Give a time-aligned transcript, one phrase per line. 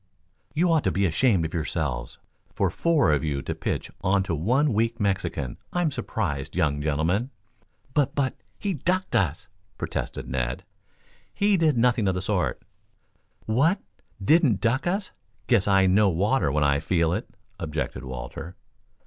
[0.55, 2.17] "You ought to be ashamed of yourselves
[2.55, 5.59] for four of you to pitch on to one weak Mexican!
[5.71, 7.29] I'm surprised, young gentlemen."
[7.93, 10.63] "But but he ducked us," protested Ned.
[11.31, 12.63] "He did nothing of the sort."
[13.45, 13.77] "What
[14.19, 15.11] didn't duck us?
[15.45, 17.29] Guess I know water when I feel it,"
[17.59, 18.55] objected Walter.